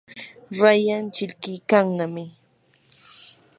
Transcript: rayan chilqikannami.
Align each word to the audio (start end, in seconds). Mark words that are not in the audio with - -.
rayan 0.61 1.05
chilqikannami. 1.15 2.25